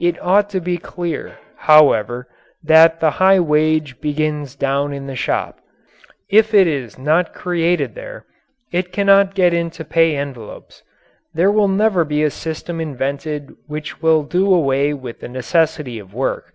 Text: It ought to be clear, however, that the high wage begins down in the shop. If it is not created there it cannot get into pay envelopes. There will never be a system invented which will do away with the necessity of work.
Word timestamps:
It 0.00 0.20
ought 0.20 0.50
to 0.50 0.60
be 0.60 0.76
clear, 0.76 1.38
however, 1.56 2.26
that 2.64 2.98
the 2.98 3.10
high 3.22 3.38
wage 3.38 4.00
begins 4.00 4.56
down 4.56 4.92
in 4.92 5.06
the 5.06 5.14
shop. 5.14 5.60
If 6.28 6.52
it 6.52 6.66
is 6.66 6.98
not 6.98 7.32
created 7.32 7.94
there 7.94 8.26
it 8.72 8.90
cannot 8.90 9.36
get 9.36 9.54
into 9.54 9.84
pay 9.84 10.16
envelopes. 10.16 10.82
There 11.32 11.52
will 11.52 11.68
never 11.68 12.04
be 12.04 12.24
a 12.24 12.30
system 12.30 12.80
invented 12.80 13.54
which 13.68 14.02
will 14.02 14.24
do 14.24 14.52
away 14.52 14.94
with 14.94 15.20
the 15.20 15.28
necessity 15.28 16.00
of 16.00 16.12
work. 16.12 16.52